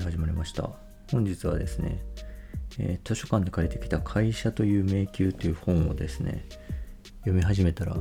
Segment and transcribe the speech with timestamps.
[0.00, 0.70] 始まりました。
[1.10, 2.02] 本日はですね、
[2.78, 6.46] えー、図書館で借りてきた会社という迷宮という本をですね
[7.20, 7.96] 読み始めたら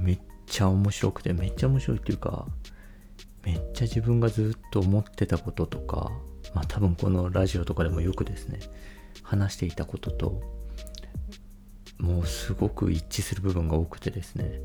[0.00, 2.46] めっちゃ面白くてめっちゃ面白いっていうか
[3.44, 6.10] めっちゃ自分がずっと思ってたこととか
[6.54, 8.60] まあ多分このラジオとかでもよくですね
[9.22, 10.42] 話していたことと
[11.98, 14.60] もうすごく一致する部分が多くてですね。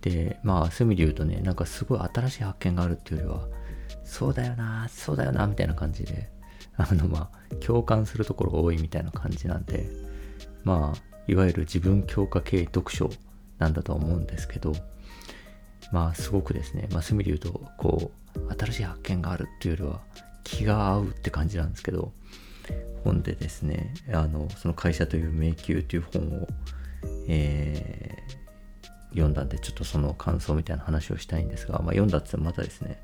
[0.00, 3.48] でまあそういう意味で言うとねなんかすごい新しい発見があるっていうよりは
[4.04, 6.30] そうだよなそうだよなみたいな感じで
[6.76, 9.88] あのまあ共感するところが多いみたいな感じなんで
[10.64, 13.10] まあいわゆる自分強化系読書
[13.58, 14.72] なんだと思うんですけど
[15.92, 20.00] まあすごくですねまあそういう意味で言うとこう新しい発見があるっていうよりは
[20.44, 22.12] 気が合うって感じなんですけど
[23.04, 26.46] 本でですねあのその会社という迷宮という本を、
[27.28, 33.00] えー、読んだんでちょっとその感想みたいな話をしたいんですが、まあ、読んだってまたですね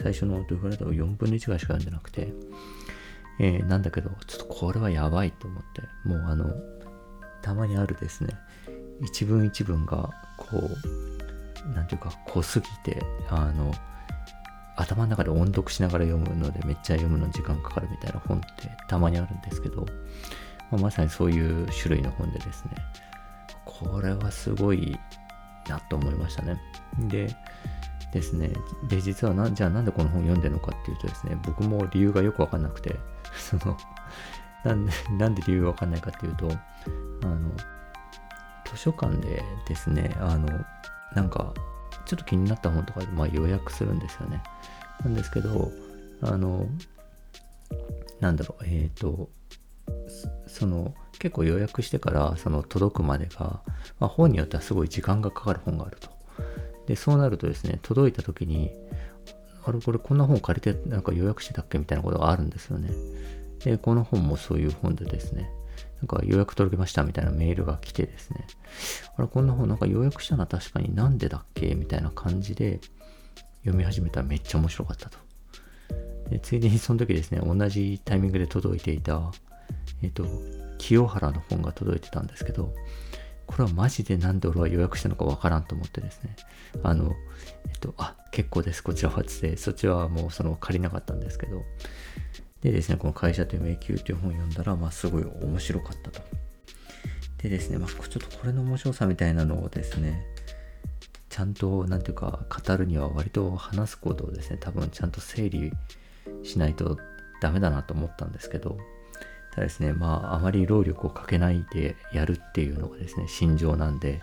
[0.00, 2.32] 最初のどれくらいだろう4分の1ぐらいしか読んでなくて、
[3.40, 6.52] えー、なんだけどちょっとこれはやばいと思ってもうあの
[7.42, 8.30] たまにあるですね。
[9.02, 13.72] 一文一文がこうなんていうか濃すぎてあの
[14.76, 19.86] 頭の中で音読しながら読むのでめっちゃ読むの時間かかるみたいな本ってたまにあるんですけど、
[20.70, 22.70] まあ、まさにそういう種類の本でですね。
[23.64, 24.98] これはすごい
[25.68, 26.60] なと思いましたね。
[27.08, 27.34] で
[28.14, 28.52] ですね
[28.88, 32.96] で実はなじゃあなんでこの本読んでるのかっていうとですね僕も理由がよくわかんなくて
[33.36, 33.76] その
[34.64, 37.50] なんで なんで理由がわかんないかっていうとあの
[38.64, 40.48] 図書館でですねあの
[41.14, 41.52] なんか
[42.06, 44.42] ちょっと気になった本とかで、まあ、予約するんですよね。
[45.02, 45.70] なんですけど、
[46.22, 46.66] あの、
[48.20, 49.30] なんだろう、えっ、ー、と、
[50.46, 53.62] その、結構予約してからその届くまでが、
[53.98, 56.10] まあ、本によってはすごい時間がかかる本があると。
[56.86, 58.70] で、そうなるとですね、届いた時に、
[59.64, 62.90] あれ、これこんな本借りてなんか予約してたっけみたいなことがあるんですよね。
[63.64, 65.50] で、この本もそういう本でですね、
[66.00, 68.46] なんか予約届けましたみたいなメールが来てですね、
[69.16, 72.80] あれ、こんな本なんか予約したのは確かになんでだっけみたいな感じで
[73.60, 75.18] 読み始めたらめっちゃ面白かったと。
[76.30, 79.32] でついでにその時ですね、同じタイミングで届いていた、
[80.02, 80.26] えっ、と、
[80.78, 82.74] 清原の本が届いてたんですけど、
[83.46, 86.36] これはマジでなんで俺は予約したのかわからんと思ってですね、
[86.82, 87.14] あの、
[87.66, 91.62] えっと、あ、結構です、こちらはつって、そっちはもうその借りなかったんですけど、
[92.62, 96.22] でですね、この会社という迷宮という本を読んだら、まあすごい面白かったと。
[97.42, 100.24] でですね、まあちょっとこれの面白さみたいなのをですね、
[101.28, 105.72] ちゃんと、なんていうか、語るには割と話すことをですね、多分ちゃんと整理
[106.42, 106.96] しないと
[107.40, 108.78] ダメだなと思ったんですけど、
[109.54, 114.20] ただですね、まああまり労力をかけないでやるっていうのがですね、心情なんで、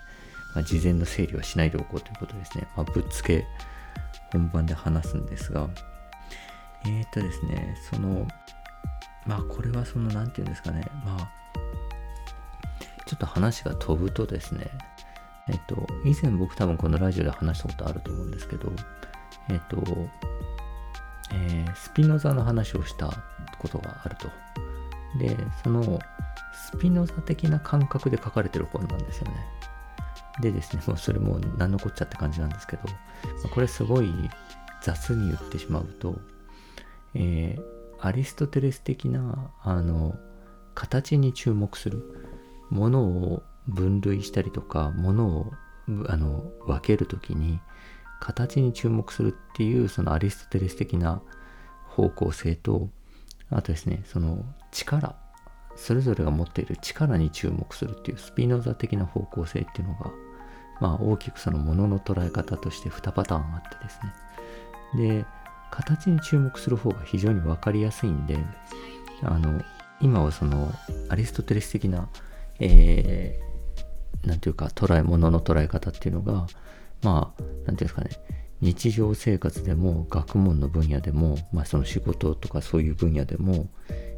[0.53, 3.45] まあ、事前の整理はしないでおこうということですね、まあ、ぶっつけ
[4.33, 5.69] 本番で話すんですが、
[6.85, 8.27] えー、っとですね、その、
[9.25, 11.31] まあこれはその、なんていうんですかね、まあ、
[13.05, 14.67] ちょっと話が飛ぶとですね、
[15.47, 18.71] えっと、以前僕多分このラジオで話したことあると思うんですけど、
[19.49, 19.77] えっと、
[21.33, 23.11] えー、スピノザの話をした
[23.59, 24.29] ことがあると。
[25.19, 25.99] で、その
[26.53, 29.33] スピノザ的な感覚で書かれてる本なんですよね。
[30.41, 32.83] でですね、もうそれも何のこっちゃって感じなんですけど、
[33.53, 34.11] これすごい
[34.81, 36.19] 雑に言ってしまうと、
[37.13, 37.61] えー、
[37.99, 40.15] アリストテレス的な、あの、
[40.73, 42.31] 形に注目する。
[42.71, 45.51] ものを分類したりとか、ものを
[46.07, 47.59] あの分けるときに、
[48.19, 51.21] 形に注目するっていう、そのアリストテレス的な
[51.89, 52.89] 方向性と、
[53.51, 55.15] あとですね、その力、
[55.75, 60.11] それぞれが持っている力に注目するっていうスピノザ的な方向性っていうのが、
[60.79, 63.99] まあ大きくそのものの捉え方として2パターンあってです
[64.95, 65.17] ね。
[65.19, 65.25] で、
[65.69, 68.37] 形に注目する方が非常に分かりやすいんで、
[69.23, 69.61] あの、
[70.01, 70.71] 今はその
[71.09, 72.09] アリストテレス的な、
[72.59, 76.47] えー、なんていうか捉え物の捉え方っていうのが、
[77.03, 78.09] まあ、なんていうんですかね、
[78.61, 83.69] 日常生活でも学問の分野でも、まあその仕事とかそういう分野でも、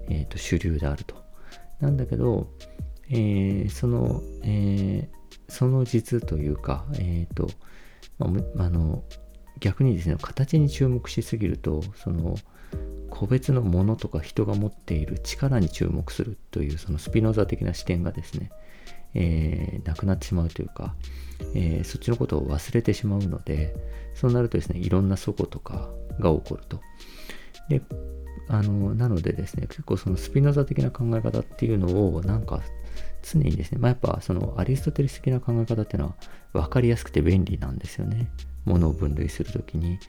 [0.09, 1.15] えー、と主流であると。
[1.79, 2.49] なんだけど、
[3.09, 7.49] えー、その、えー、その実というか、え、ー、と、
[8.17, 9.03] まあ、あの、
[9.59, 12.35] 逆にですね、形に注目しすぎると、その、
[13.09, 18.49] 個別のものとか人が持っている力に注目するというそのスピノザ的な視点がですね、
[19.15, 20.95] えー、なくなってしまうというか、
[21.55, 23.75] えー、そっちのことを忘れてしまうので、
[24.15, 25.89] そうなるとですね、いろんな祖語とか
[26.19, 26.81] が起こると。
[27.69, 27.81] で、
[28.47, 32.61] あの、なのでですね、結構そのスピノザ的な考え方っていうのを、なんか
[33.23, 36.09] 常にですね、まあ、やっぱそのアリストテレス的な考え方っていうの
[36.53, 38.29] は分かりやすくて便利なんですよね。
[38.65, 39.99] ものを分類するときに、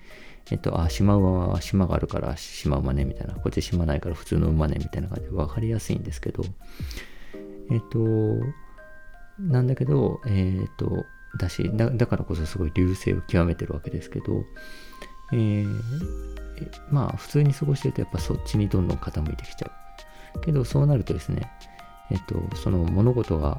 [0.50, 3.34] えっと、あ、シマウマは島があるからシマウマね、みたいな。
[3.34, 6.44] こっち島ないから普通の馬ね、みたいな感じで分かりやすいんですけど、
[7.70, 7.98] えっと、
[9.38, 11.06] なんだけど、えっと、
[11.38, 14.44] だしだ、だからこそすごい流星を極めてるわけですけど、
[15.32, 15.66] えー、
[16.90, 19.70] まあ普通に過ごしてるとやっぱそっちにどんどん傾いてきちゃ
[20.36, 20.40] う。
[20.40, 21.50] けどそうなるとですね、
[22.10, 23.58] えっと、その物事が、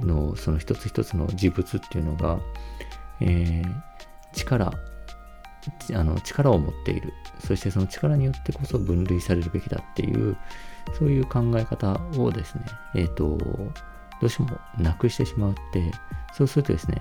[0.00, 2.40] のその一つ一つの事物っていうのが、
[3.20, 3.64] えー、
[4.32, 4.72] 力
[5.94, 10.36] あの力を持っているそしてその力によってこそ分類されるべきだっていう
[10.98, 12.62] そういう考え方をですね
[12.94, 13.38] えっ、ー、と
[14.20, 15.90] どうしてもなくしてしまうって
[16.34, 16.98] そうするとですね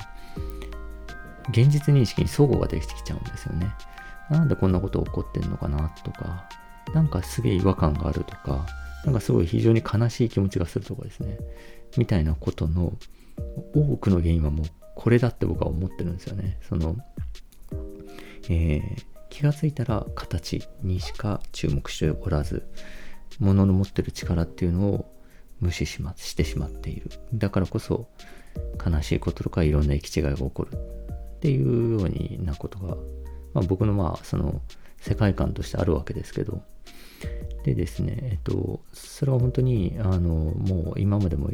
[1.49, 3.73] 現実認識に齟齬ができてきちゃうんですよね。
[4.29, 6.49] なんでこんなこと起こってんのかなとか
[6.93, 8.65] なんかすげえ違和感があるとか
[9.05, 11.37] なんかすごい非常に悲しい気持ちがするとかですね
[11.95, 12.93] みたいなことの
[13.73, 14.65] 多くの原因はもう
[14.95, 16.59] これだって僕は思ってるんですよね。
[16.67, 16.97] その
[18.49, 18.81] えー、
[19.29, 22.65] 気がついたら形にしか注目しておらず
[23.39, 25.16] 物の持ってる力っていうのを
[25.59, 28.07] 無視し,、ま、してしまっているだからこそ
[28.85, 32.95] 悲しいこととかいろんな行き違いが起こるっていうようになことが、
[33.53, 34.61] まあ、僕のまあその
[34.99, 36.61] 世界観としてあるわけですけど
[37.63, 41.49] でですねえっとそれは本当にあのもう今までも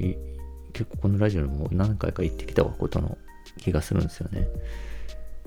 [0.74, 3.18] 結構このラジオでも何回か言ってきたことの
[3.58, 4.48] 気がするんですよね。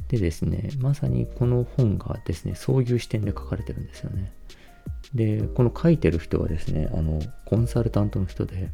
[0.08, 4.32] でですね、まさにこの本がですね、そういう視点で書かれてるんですよね。
[5.14, 8.70] で、この書いてる人はですね、あの、コンサルタントの人で、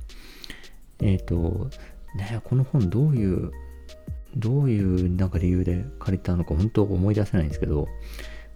[1.00, 1.70] えっ、ー、と、
[2.16, 3.50] ね、この本どういう、
[4.36, 7.88] どういうなんか理由で借りたのか本当思い出せないんですけど、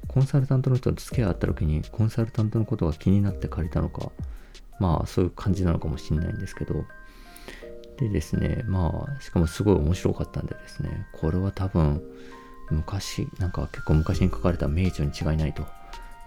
[0.08, 4.11] コンサルタントの人と付き合った時にコンサルタントのことが気になって借りたのか、
[4.78, 6.84] まあそういう感じなのかもしれないんですけど、
[7.99, 12.02] でですね、まあ、しかもすごい面白かったんでですね、これは多分、
[12.70, 15.67] 昔、なんか結構昔に書かれた名著に違いないと。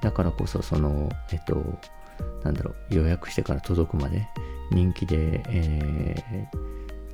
[0.01, 1.55] だからこそ、その、えっと、
[2.43, 4.27] なんだろう、予約してから届くまで
[4.71, 6.47] 人気で、え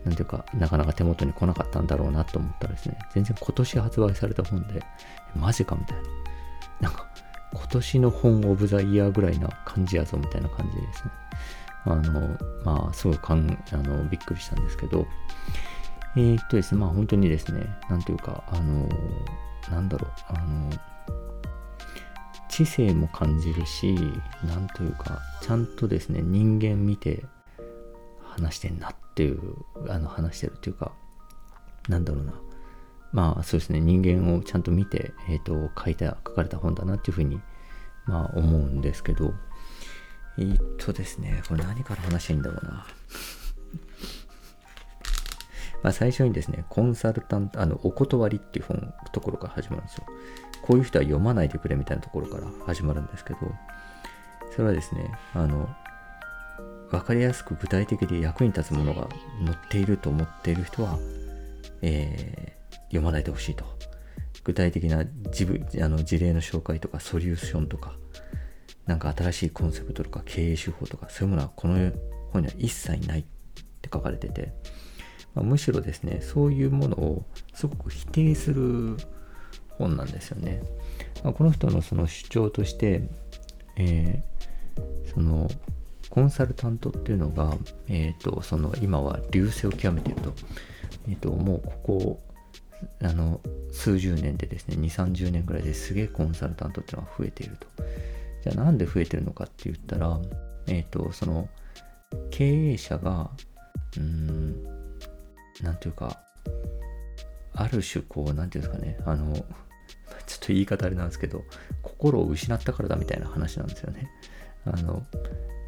[0.04, 4.84] ー、なんていうか、なかなか手元に来なかったんだろうなと思ったらですね、全然今年発売された本で、
[5.36, 6.04] マジかみたいな。
[6.82, 7.08] なんか、
[7.54, 11.12] 今年の本オブザイヤーぐらいな感じやぞみたいな感じですね。
[11.86, 15.08] あの、まあ、すごいかんあのびっくりしたんですけど、
[16.16, 18.90] えー、っとですね、まあ本当にですね、なんというか、あの、
[19.70, 20.70] なんだろう、あの、
[22.56, 23.98] 知性も感じるし、
[24.46, 27.26] なんというか、ちゃんとですね、人間見て
[28.24, 29.58] 話してんなっていう、
[29.90, 30.94] あの、話してるっていうか、
[31.90, 32.34] なんだろうな。
[33.12, 37.42] まあそうですね、人間をちゃんと見て、え、ー、と、書いた、書かれた本だなっていうふうに、
[38.06, 39.34] まあ思うんですけど、
[40.38, 42.88] えー、っとですね、これ何から話したいんだろうな。
[45.84, 50.06] まあ、最初にですね、コンサルタント、あの、お断りっていう本、ところから始まるんですよ。
[50.66, 53.40] こういう人は読まないでくれみたいなところから始まるんですけど、
[54.52, 55.70] それはですね、あの、
[56.92, 59.08] わかりやすく具体的で役に立つものが
[59.46, 60.98] 載っていると思っている人は、
[61.82, 63.66] えー、読まないでほしいと。
[64.44, 67.94] 具体的な自分あの事例の紹介とかソリューションとか、
[68.88, 71.92] なんか新しいコンセプトとか経営手法とか、そういうものはこの
[72.32, 73.24] 本には一切ないっ
[73.82, 74.54] て書かれてて、
[75.34, 78.98] まあ、むしろですね、そういうものをすごく否定する
[79.78, 80.62] 本なんですよね。
[81.24, 83.04] まあ、この人のその主張として、
[83.78, 85.50] えー、その
[86.10, 87.56] コンサルタントっていうのが、
[87.88, 90.34] えっ、ー、と、その今は流星を極めていると。
[91.08, 92.22] えっ、ー、と、もうここ、
[93.02, 93.42] あの、
[93.72, 97.68] 数十年でですね、2、30年ぐらいですげえコンサルタントっていうのは増えていると。
[98.44, 100.20] じゃあなんで増えてるのかって言ったら、
[100.68, 101.50] えっ、と、その、
[102.30, 103.32] 経営者が、
[103.98, 104.64] うん、
[105.62, 106.20] なんていうか、
[107.54, 109.46] ある種こう、なんていうんですかね、あの、
[110.46, 111.44] と言い方あれなんですけど、
[111.82, 114.12] 心を失ったからだみたいな話なんですよね。
[114.66, 115.04] あの、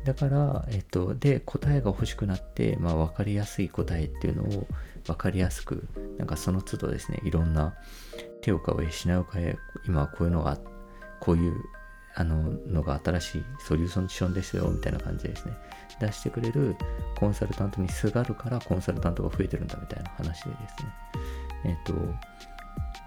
[0.06, 4.68] だから、えっと、で、答えが欲しくなって、まあ、分かりやすい答えっていうのを
[5.06, 5.88] 分かりやすく、
[6.20, 7.74] なんかその都度ですね、いろんな
[8.42, 9.58] 手を変え、品を変え、
[9.88, 10.60] 今はこういうのが、
[11.20, 11.56] こういう
[12.14, 15.54] あののが新しいソリューションですよみたいな感じですね
[16.00, 16.76] 出してくれる
[17.16, 20.90] コンサルタントにすがるからコンサルタントが増えてるんだみたいな話でですね
[21.66, 21.94] えっ、と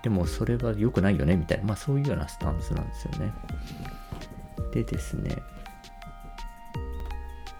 [0.02, 3.33] でもそれは良くないよねみたいなまあそういうようなスタンスなんですよね
[4.73, 5.37] でですね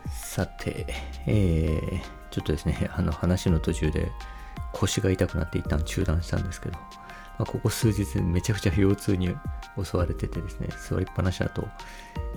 [0.09, 0.87] さて、
[1.27, 4.11] えー、ちょっとですねあの話の途中で
[4.73, 6.81] 腰が痛くなって一旦中断したんですけど、ま
[7.41, 9.35] あ、ここ数日めちゃくちゃ腰痛に
[9.83, 11.67] 襲われててですね、座りっぱなしだと、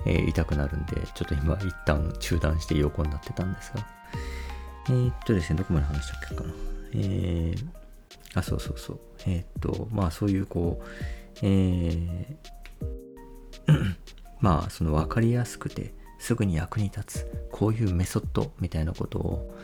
[0.06, 3.86] えー、痛くなるんで、ちょっと今一旦中断して横になってたんですが、
[4.88, 6.50] えー、っとですね、どこまで話したっけかな。
[6.94, 7.66] えー、
[8.34, 9.00] あ、そうそうそう。
[9.26, 10.84] え、っと、まあそういうこう、
[11.42, 12.36] えー
[14.40, 19.54] まあその分かりやすくてすぐに役に立つこういうメソッドみたいなことを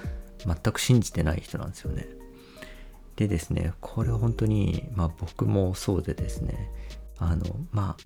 [0.46, 2.06] 全く信じてない人なんですよね。
[3.16, 6.70] でですね、これ本当に、まあ僕もそうでですね、
[7.18, 7.96] あの、ま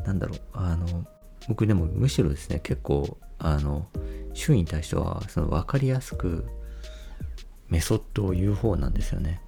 [0.00, 1.04] あ、なんだろう、あの、
[1.48, 3.88] 僕でもむしろですね、結構、あの、
[4.34, 6.46] 周囲に対しては、その分かりやすく
[7.68, 9.40] メソッドを言う方なんですよね。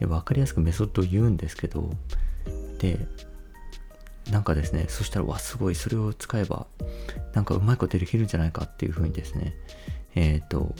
[0.00, 1.90] で、分かりやすくメソッドを言うんですけど、
[2.78, 3.06] で、
[4.30, 6.66] なんかですね、そしたら、わ、すごい、それを使えば、
[7.34, 9.54] なんかうまいことできるんじゃないかっていうふうにですね、
[10.14, 10.74] えっ、ー、と、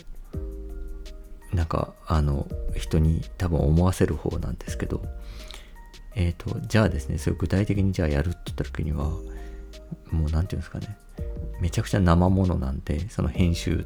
[1.52, 5.04] なんか、あの、人に多分思わせる方なんですけど、
[6.14, 9.22] えっ、ー、と、じゃあですね、それ具体的にじゃあやるって言った時には、もう
[10.12, 10.96] 何て言うんですかね、
[11.60, 13.84] めちゃくちゃ生ものなんで、その編集っ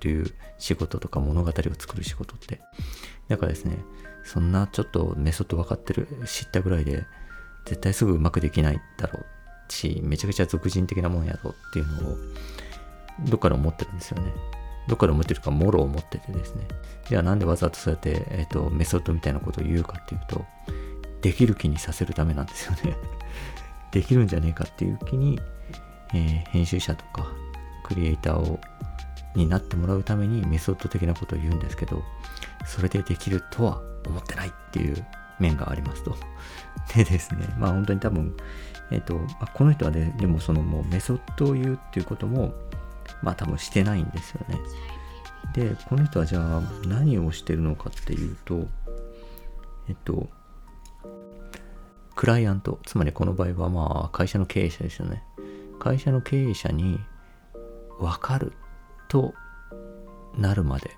[0.00, 0.26] ていう
[0.58, 2.60] 仕事とか物語を作る仕事って。
[3.28, 3.78] だからですね、
[4.24, 7.06] そんなちょっとメソッド分かってる、知ったぐらいで、
[7.66, 12.16] 絶対すぐうまくできないだろうし、めちゃくちゃ俗人的なもんやろっていうのを、
[13.28, 14.32] どっから思ってるんですよね。
[14.88, 16.66] どっから思ってるか、もろ思っててですね。
[17.08, 20.44] じゃあなんでわざとそうやって、えっ、ー、と、メソッドみたいなことを言うかっていうと、
[21.20, 22.96] できる気にさせるためなんですよね。
[23.92, 25.40] できるんじゃねえかっていう気に、
[26.12, 27.26] えー、編集者とか、
[27.84, 28.60] クリエイターを、
[29.34, 32.02] になってもらうためにメソッド的なことを言うんですけど、
[32.66, 33.80] それでできるとは
[34.10, 35.06] 思ってないっていう
[35.38, 36.16] 面がありますと。
[36.94, 38.36] でですね、まあ本当に多分、
[38.90, 42.54] えっ、ー、と、ま、この人はね、でもそのもうメソッドを言うっていうことも、
[43.22, 44.58] まあ多分してないんですよね。
[45.54, 48.66] で、この人はじゃあ何をしてるのかっていうと、
[49.88, 50.28] えっと、
[52.14, 55.22] クライアント、つまりこの場合はまあ会社の経営者ですよね。
[55.78, 56.98] 会社の経営者に
[57.98, 58.52] 分かる
[59.08, 59.34] と
[60.36, 60.90] なるまで、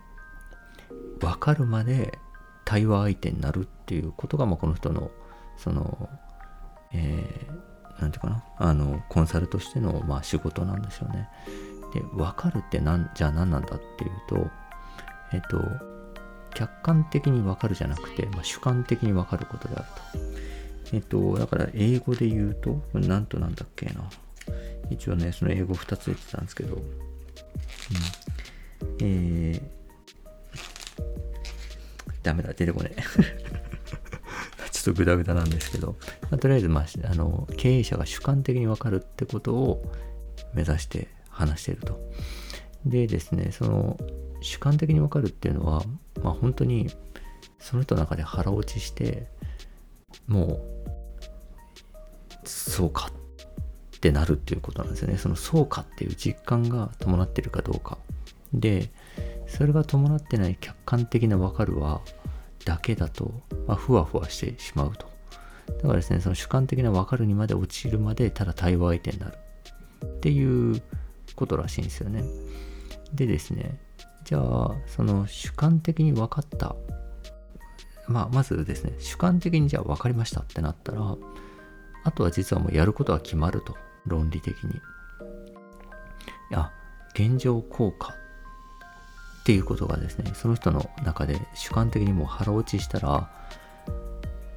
[1.21, 2.19] 分かるまで
[2.67, 5.11] 対話相手になるっていうことが、まあ、この人の、
[5.57, 6.11] その、
[6.93, 11.29] えー、ていうかな、あの、コンサルとしての、まあ、仕事なんですよね。
[11.95, 14.51] で、分かるって何、じゃあ何なんだっていうと、
[15.33, 15.63] えっと、
[16.55, 19.85] 客観的に分かるじゃなくて、まあ、主観的に分かることである
[20.91, 20.97] と。
[20.97, 24.11] えっと、だから英語で言うと、これなんとなんだっけな。
[24.91, 26.83] 一応ね、その英語2つ言ってたんですけど、うん、
[29.01, 29.63] えー、
[32.27, 33.03] ダメだ、出てこねえ。
[34.71, 39.83] ちょっとグダグダなんですけど、まあ、とりあえず、まあ、あの、経営者が主観的に分かるってことを
[40.53, 42.01] 目指して話してると。
[42.85, 43.99] でですね、その
[44.41, 45.83] 主観的にわかるっていうのは、
[46.23, 46.91] まあ本当に
[47.59, 49.27] その人の中で腹落ちして、
[50.27, 50.61] もう、
[52.45, 53.11] そうか
[53.97, 55.19] ってなるっていうことなんですよね。
[55.19, 57.99] そのそうかっていう実感が伴ってるかどうか。
[58.53, 58.91] で、
[59.47, 62.01] それが伴ってない客観的なわかるは、
[62.67, 63.33] だけだと、
[63.67, 65.07] まあ、ふわふわしてしまうと。
[65.79, 69.39] だからですね、その主観的なわかるにまで落ちるまで、ただ対話相手になる
[70.05, 70.83] っていう
[71.37, 72.25] ことらしいんですよね。
[73.15, 73.79] でですね、
[74.25, 76.75] じゃあ、その主観的に分かった。
[78.09, 81.17] まあ、まずですね、主観的にじゃあ分かりましたってなったら、
[82.05, 84.73] あとは実はもうやることは決まると、論理的に。
[84.73, 84.79] い
[86.51, 86.73] や、
[87.15, 88.15] 現状効果
[89.47, 93.31] っていうことがですね、その人の中で主観的にもう腹落ちしたら、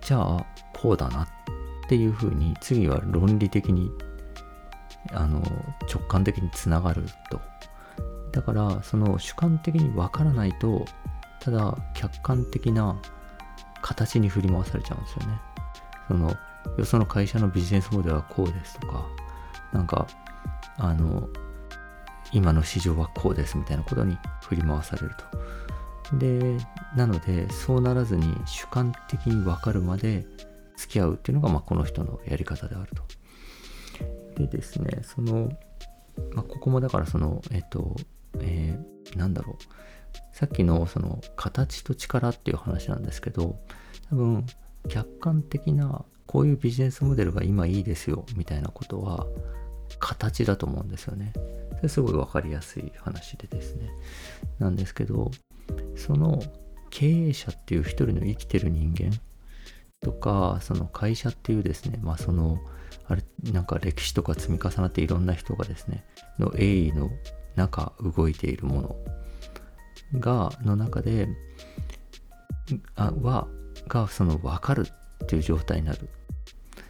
[0.02, 1.28] じゃあ、こうだなっ
[1.88, 3.92] ていうふうに、次は論理的に
[5.14, 5.44] あの
[5.94, 7.40] 直感的につながると。
[8.32, 10.86] だからその主観的にわからないと
[11.40, 13.00] ただ客観的な
[13.82, 15.40] 形に振り回されちゃうんですよね。
[16.08, 16.36] その
[16.78, 19.06] よその会社のビジネスモデルはこうですとか
[19.72, 20.08] なんか
[20.80, 21.30] あの
[22.32, 25.12] 今の市場はこうですみたいなことに振り回される
[26.10, 26.58] とで
[26.96, 30.26] なのでそうならずに主観的に分かるまで
[30.78, 33.04] 付き合うっていうのが、まあ、この人のやり方であると
[34.40, 35.52] でですね、その、
[36.34, 37.96] まあ、ここもだからその、えっと、
[38.40, 39.64] えー、なんだろう。
[40.32, 43.60] さっきのその形と力っていう話なんですけど、
[44.10, 44.46] 多分
[44.88, 49.28] 客観的なこういうビジネスモデルが今いいですよみたいなことは
[50.00, 51.34] 形だと思うんですよね。
[51.88, 53.90] すごい分かりやすい話でですね。
[54.60, 55.32] なんですけど、
[55.96, 56.42] その
[56.90, 59.12] 経営者っていう一人の生きてる人間
[60.02, 62.60] とか、その会社っていうですね、まあその
[63.08, 66.06] あれ、なんか歴史とか積み重なっていろんな人がですね、
[66.38, 67.10] の栄意の
[67.56, 68.96] 中動いているもの
[70.20, 71.28] が、の中で、
[72.96, 73.48] あは、
[73.88, 74.88] がその分かる
[75.24, 76.10] っていう状態になる。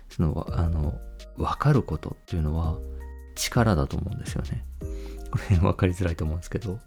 [0.09, 0.99] その、あの、
[1.37, 2.77] 分かることっていうのは
[3.39, 4.65] 力だと思うんですよね。
[5.31, 6.79] これ分かりづらいと思うんですけど。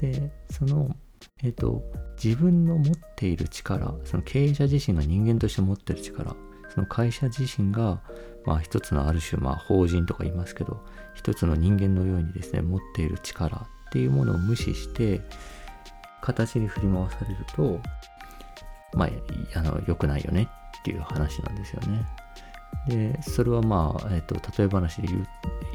[0.00, 0.94] で、その、
[1.42, 1.82] えっ、ー、と、
[2.22, 6.36] 自分の持っている力、その経営者自身が人間として持ってる力、
[6.74, 8.00] その会社自身が、
[8.44, 10.84] まあ一つのある種、まあ法人とか言いますけど、
[11.14, 15.20] 一つの人間のようにですね、持っている力っていうものを無視して、
[16.20, 17.80] 形に振り回されると、
[18.94, 20.48] まあ、あの、良くないよね
[20.80, 22.04] っていう話なんですよね。
[22.88, 25.26] で、それはまあ、えっ、と、例え話で言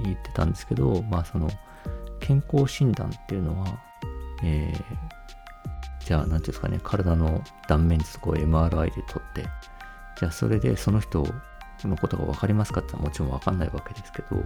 [0.03, 1.49] 言ってたんですけど、まあその、
[2.19, 3.79] 健康診断っていうのは、
[4.43, 9.47] えー、じゃあ、なんていうんですかね、体の断面図を MRI で撮って、
[10.17, 11.25] じゃあそれでその人
[11.83, 14.43] のことが分かりますかってもちろん分かんないわけですけど、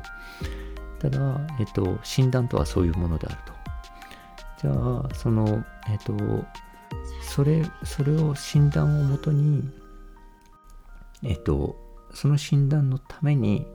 [1.00, 3.54] ただ、えっと、診断とはそういうものであると。
[4.62, 6.14] じゃあ、その、えっと、
[7.24, 9.68] それ、それを診断をもとに、
[11.24, 11.76] えっと、
[12.14, 13.66] その診断のために、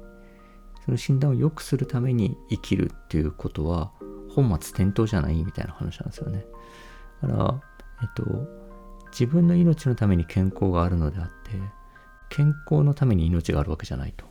[0.85, 3.93] その診断を良くするために生きるっていうことは、
[4.35, 6.47] 本末転倒じゃないみたいな話なんですよね。
[7.23, 7.61] だから、
[8.03, 8.25] えっと、
[9.11, 11.33] 自分の命のために健康があるのであって、
[12.29, 14.27] 健康のために命があるわけじゃないと。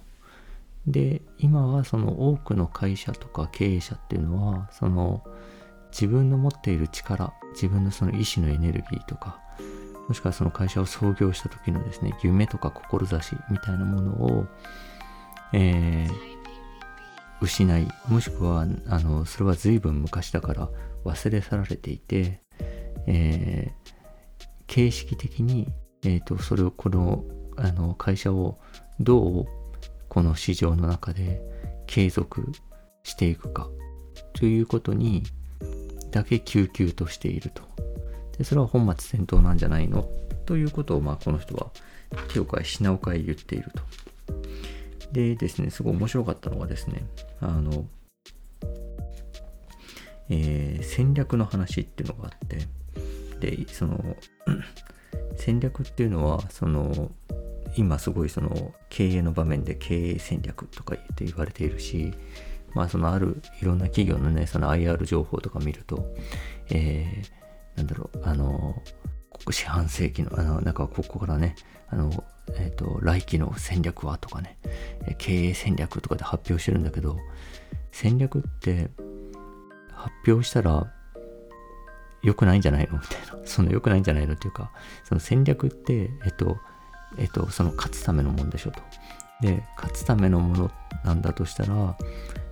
[0.87, 5.23] で、今はその多くの会社とか経営者っていうのは、その
[5.91, 9.39] 自分の持っている力、自分のその意志のエネルギーとか、
[10.07, 14.45] もしくはその会社を創業した時のですね、夢とか志みたいなものを、
[15.53, 16.09] えー、
[17.41, 20.69] 失い、もしくは、あの、それは随分昔だから
[21.03, 22.39] 忘れ去られていて、
[23.07, 23.93] えー、
[24.67, 25.67] 形式的に、
[26.03, 27.23] えっ、ー、と、それを、この、
[27.57, 28.59] あの、会社を
[28.99, 29.45] どう、
[30.07, 31.41] この市場の中で
[31.87, 32.51] 継続
[33.03, 33.69] していくか、
[34.33, 35.23] ということに、
[36.11, 37.63] だけ救急としていると。
[38.37, 40.07] で、それは本末転倒なんじゃないの？
[40.45, 41.71] ということを、まあ、この人は
[42.33, 43.83] 手を変え品を変え言っていると。
[45.11, 47.05] でですね、すごい面白かったのがですね、
[47.39, 47.85] あの、
[50.29, 52.67] えー、戦略の話っていうのがあって、
[53.39, 54.15] で、その、
[55.37, 57.11] 戦略っていうのは、その、
[57.77, 62.13] 今すごいその経営の場面で経営戦略とか言って言われているし、
[62.73, 66.13] まあそのあるいろんな企業のね、その IR 情報とか見ると、
[66.69, 67.44] えー、
[67.75, 68.81] なんだろう、あの、
[69.49, 71.55] 四半世紀の、あの、なんかここからね、
[71.89, 72.23] あの、
[72.57, 74.57] えっ、ー、と、来期の戦略はとかね、
[75.17, 77.17] 経営戦略とかで発表してるんだけど、
[77.91, 78.89] 戦略って
[79.93, 80.91] 発表したら
[82.21, 82.97] 良くないんじゃないの？
[82.99, 83.45] みたいな。
[83.45, 84.71] その良くないんじゃないのっていうか、
[85.03, 86.57] その戦略って、えっと、
[87.17, 88.81] えっと、その勝つためのもんでしょと。
[89.41, 90.71] で、勝つためのもの
[91.03, 91.97] なんだとしたら、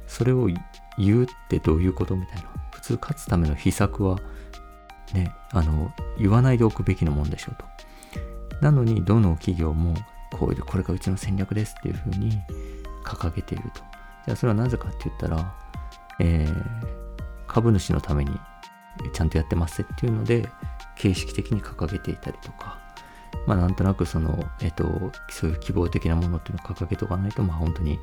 [0.08, 0.50] それを
[0.98, 2.16] 言うってどういうこと？
[2.16, 2.50] みたいな。
[2.72, 4.20] 普通勝つための秘策は、
[5.14, 7.66] ね、あの、言わないでおくべきなもんでしょうと。
[8.62, 9.96] なのに、どの企業も、
[10.32, 12.40] こういう、これがうちの戦略ですっていうふうに
[13.04, 13.82] 掲げていると。
[14.26, 15.56] じゃあ、それはなぜかって言ったら、
[16.20, 16.56] えー、
[17.48, 18.32] 株主のために
[19.14, 20.48] ちゃんとやってますっていうので、
[20.96, 22.80] 形式的に掲げていたりとか、
[23.48, 28.00] まあなんとなくその、えっ、と、そういう希望的なものっていうのを掲げておかないと、まあ本当に、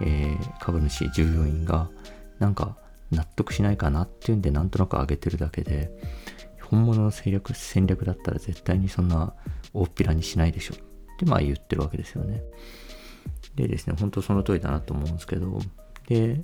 [0.00, 1.88] えー、株主、従業員が
[2.38, 2.76] なんか
[3.10, 5.90] 納得しないかなっていうんでなんとなく上げてるだけで、
[6.72, 9.34] 本物の戦略、戦略だったら絶対にそんな
[9.74, 12.42] 大っぴらにしないでしょってまあ言ってるわけですよね。
[13.54, 15.58] でですね、本当その通りだなと思うんですけど、
[16.08, 16.40] で、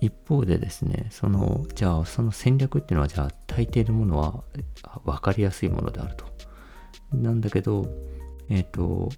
[0.00, 4.42] 一方でですね、その、じゃあその戦略っていうのは、じゃあ大抵のものは
[5.04, 6.24] 分かりやすいものであると。
[7.12, 7.86] なんだけど、
[8.48, 9.08] えっ、ー、と、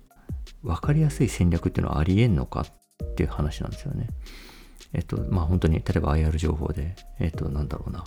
[0.63, 2.67] 分かりやすい戦略っていうのはありえんのか
[3.03, 4.09] っていう話なんですよね。
[4.93, 8.05] えっ、ー、と、まあ本当に、例えば IR 情報で、えっ、ー、と、なんだろうな、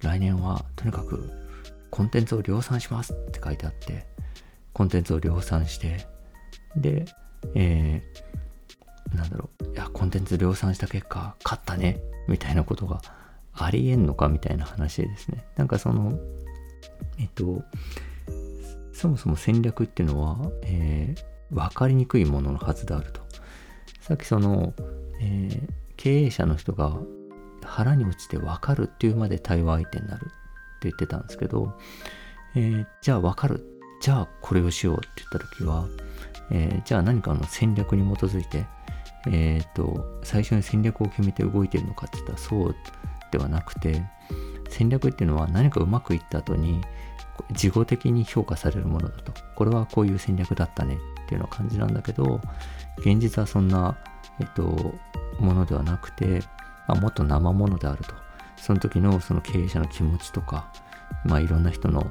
[0.00, 1.41] 来年はとにかく
[1.92, 4.06] コンテンツを量産しますって書いてあって、
[4.72, 6.06] コンテンツを量産して、
[6.74, 7.04] で、
[7.54, 13.02] えー、なんだろう、いや、コンテンツ量産した結果、勝ったね、みたいなことが
[13.52, 15.44] ありえんのかみたいな話でですね。
[15.56, 16.18] なんかその、
[17.18, 17.62] えっと、
[18.94, 23.20] そもそも戦略っていうのは、えー、分かりにくいもののはずであると。
[24.00, 24.72] さっきその、
[25.20, 26.96] えー、経営者の人が
[27.62, 30.30] 腹に落ちて分かるっていうまで対話相手になる
[30.84, 31.74] 言ってたんですけど、
[32.54, 33.64] えー、じゃあ分かる。
[34.00, 35.86] じゃあこれをしようって言った時は、
[36.50, 38.66] えー、じゃあ何かの戦略に基づいて、
[39.28, 42.74] えっ、と、最初に戦略を決めて動いてるのかって言ったらそう
[43.30, 44.02] ではなくて、
[44.68, 46.80] 戦略っていうのは何かうまくいった後に、
[47.52, 49.32] 事後的に評価されるものだと。
[49.54, 52.40] これはこういう戦略だったねっていうような感じなんだけど、
[52.98, 53.96] 現実はそんな、
[54.40, 54.94] えっと、
[55.38, 56.40] ものではなくて、
[56.88, 58.21] まあ、もっと生ものであると。
[58.62, 60.72] その時のその経営者の気持ちとか、
[61.24, 62.10] まあいろんな人の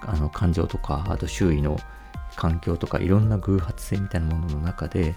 [0.00, 1.78] あの感情とか、あと周囲の
[2.34, 5.14] 環境とかいろんな偶発性みたいなものの中で、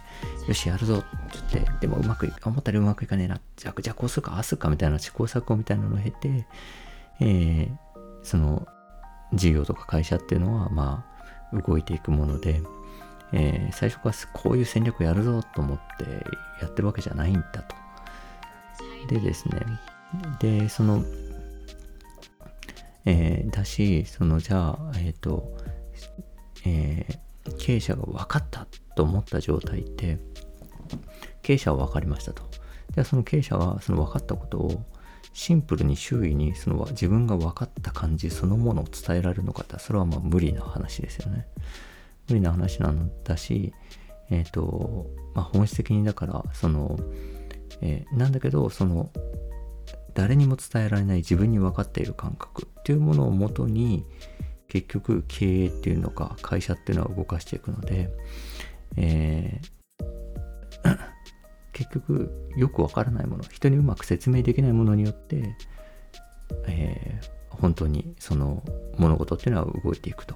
[0.48, 1.06] よし、やるぞって
[1.54, 3.42] 言って、でもうまくい、思ったよりうまくいかねえな。
[3.58, 6.46] じゃあ、じゃあこうするか、ああするかみたいな試行錯誤みたいなのを経て、
[7.20, 7.70] えー、
[8.24, 8.68] その
[9.34, 11.04] 事業とか会社っていうのは、ま
[11.52, 12.62] あ、動いていくもので、
[13.34, 16.06] えー、最初からこういう戦略をやるぞと思って
[16.62, 17.76] やってるわけじゃないんだと。
[19.08, 19.60] でですね、
[20.40, 21.04] で、その、
[23.06, 25.58] えー、だし、その、じゃあ、えっ、ー、と、
[26.66, 30.18] えー、経営者が分かったと思った状態って、
[31.42, 32.44] 経営者は分かりましたと。
[32.96, 34.84] で、その経営者はその分かったことを
[35.34, 41.48] シンプルに周囲にその自分が分かった感じそのものを伝えられるのかってそれはまあ無理な話ですよね。
[42.28, 43.74] 無理な話なんだし、
[44.30, 47.00] えっ、ー、と、まあ、本質的にだからその、
[47.82, 49.12] えー、なんだけどその
[50.14, 54.06] 誰にも伝えられない自分に分かっている感覚っていうものをもとに
[54.68, 58.10] 結局経営っていうのか会社っていうのは動かしていくので、
[58.98, 60.98] えー、
[61.74, 65.56] 結局よくわからないもの人にうまく説明できないものによって、
[66.68, 68.64] えー、本当にその
[68.98, 70.36] 物事っていうのは動いていくと。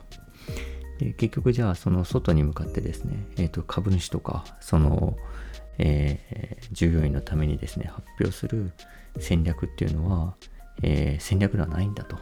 [0.99, 5.17] で結局じゃあその外に向かってですね、えー、と株主とかその、
[5.77, 8.71] えー、従業員のためにですね発表する
[9.19, 10.35] 戦略っていうのは、
[10.81, 12.17] えー、戦略ではないんだと、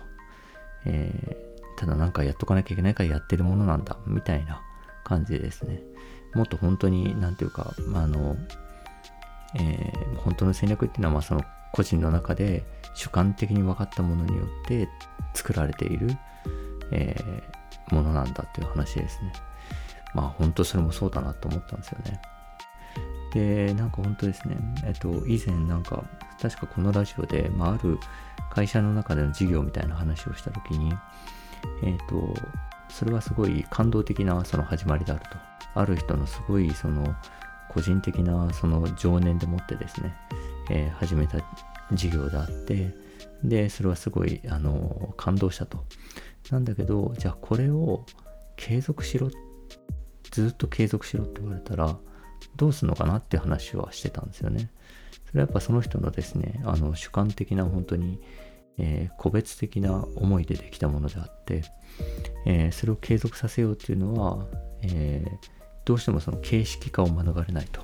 [0.85, 4.61] えー、ただなんかやっとかなきゃいけないからやってるものなんだみたいな
[5.03, 5.81] 感じですね。
[6.33, 8.37] もっと本当に何ていうかあの、
[9.55, 11.41] えー、本当の戦略っていうのはまあその
[11.73, 14.89] 個人の中で主観的に分かったものによって
[15.33, 16.09] 作られている、
[16.91, 19.33] えー、ものなんだっていう話ですね。
[20.13, 22.21] まあ本当それもそうだなと思ったんですよね。
[23.33, 26.03] で、なんか本当ですね、えっと、以前なんか、
[26.41, 27.99] 確かこのラジオで、まあ、ある
[28.49, 30.93] 会社の中での事業みたいな話をしたときに、
[31.83, 32.33] えっと、
[32.89, 35.37] それはすごい感動的なその始まりであると。
[35.73, 37.15] ある人のすごいその
[37.69, 40.13] 個人的なその情念でもってですね、
[40.69, 41.39] えー、始めた
[41.93, 42.93] 事業であって、
[43.43, 45.85] で、それはすごい、あの、感動したと。
[46.51, 48.05] なんだけど、じゃあこれを
[48.57, 49.29] 継続しろ、
[50.31, 51.97] ずっと継続しろって言われたら、
[52.55, 54.69] どうするのかなって話はしてたんですよね。
[55.27, 58.19] それはやっぱその人のですね、あの主観的な本当に、
[58.77, 61.63] えー、個別的な思いでできたものであって、
[62.45, 64.45] えー、それを継続させようっていうのは、
[64.81, 65.47] えー、
[65.85, 67.81] どうしてもその形式化を免れないと。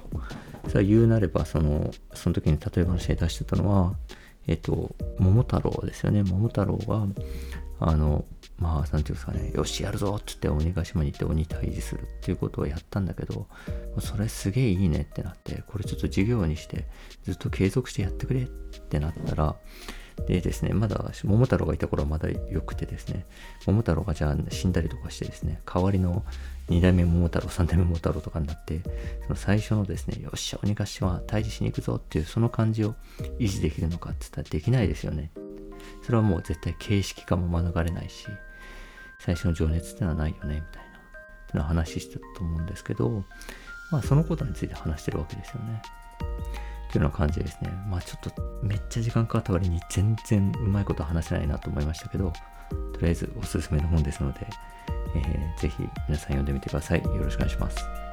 [0.67, 3.95] それは言うなれば、その、その時に例えばの試合出してたのは、
[4.47, 6.23] えっ、と、桃太郎ですよね。
[6.23, 7.05] 桃太郎が、
[7.79, 8.25] あの、
[8.59, 13.47] まあ、なんていうんですかね、よし、やるぞって言って鬼ヶ島に行って鬼退治するっていうことをやったんだけど、
[13.99, 16.85] それすげえいいねってなって、これちょっと授業にして
[17.23, 19.55] ずっと継続してやってくれってなったら、
[20.25, 23.25] でですね、まだ桃太郎がいた頃はまだ良くてですね、
[23.67, 26.25] 桃太郎がじゃあ死んだりとかしてですね、代わりの
[26.69, 28.81] 2代目桃太郎、3代目桃太郎とかになって、
[29.23, 32.95] その最初のですね、よっしゃ、鬼ヶ島退治しに行くぞっていうその感じを
[33.39, 35.31] 維持できるのかって言ったらできないですよね。
[36.03, 38.27] それはもう絶対形式化も免れないし、
[39.19, 41.01] 最初の情熱ってのはないよね、みたいな、っ
[41.51, 43.23] ての話してたと思うんですけど、
[43.91, 45.81] まあそのことについて話してるわけですよね。
[46.89, 47.71] っていうような感じですね。
[47.87, 52.31] まあちょっとめっちゃ時間かかった割に全然うまいこと話せないなと思いましたけど、
[52.93, 54.47] とりあえずおすすめの本ですので、
[55.15, 57.03] えー、ぜひ皆さん読んでみてください。
[57.03, 58.06] よろしくお願いします。